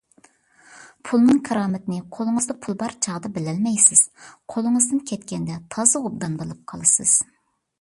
[1.09, 4.01] پۇلنىڭ كارامىتىنى قولىڭىزدا پۇل بار چاغدا بىلەلمەيسىز،
[4.55, 7.15] قولىڭىزدىن كەتكەندە تازا ئوبدان بىلىپ قالىسىز.